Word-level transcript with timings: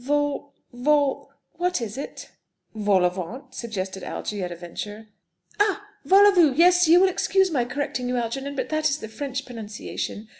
Vo 0.03 0.51
vo 0.73 1.29
What 1.59 1.79
is 1.79 1.95
it?" 1.95 2.31
"Vol 2.73 3.05
au 3.05 3.09
vent?" 3.11 3.53
suggested 3.53 4.01
Algy, 4.03 4.41
at 4.41 4.51
a 4.51 4.55
venture. 4.55 5.09
"Ah! 5.59 5.83
vol 6.05 6.25
o 6.25 6.31
voo. 6.31 6.53
Yes; 6.55 6.87
you 6.87 6.99
will 6.99 7.07
excuse 7.07 7.51
my 7.51 7.65
correcting 7.65 8.07
you, 8.09 8.17
Algernon, 8.17 8.55
but 8.55 8.69
that 8.69 8.89
is 8.89 8.97
the 8.97 9.07
French 9.07 9.45
pronunciation. 9.45 10.27